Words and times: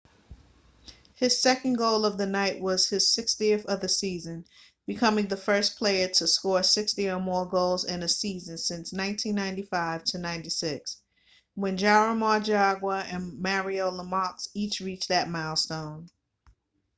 his 1.13 1.39
second 1.39 1.73
goal 1.75 2.05
of 2.05 2.17
the 2.17 2.25
night 2.25 2.59
was 2.59 2.89
his 2.89 3.05
60th 3.15 3.65
of 3.67 3.81
the 3.81 3.87
season 3.87 4.45
becoming 4.87 5.27
the 5.27 5.37
first 5.37 5.77
player 5.77 6.07
to 6.07 6.25
score 6.25 6.63
60 6.63 7.07
or 7.07 7.19
more 7.19 7.45
goals 7.47 7.85
in 7.85 8.01
a 8.01 8.07
season 8.07 8.57
since 8.57 8.91
1995-96 8.93 10.95
when 11.53 11.77
jaromir 11.77 12.43
jagr 12.43 13.03
and 13.13 13.39
mario 13.39 13.91
lemieux 13.91 14.47
each 14.55 14.79
reached 14.79 15.09
that 15.09 15.29
milestone 15.29 16.09